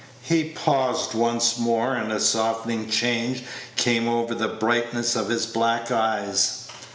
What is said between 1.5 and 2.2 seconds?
more, and a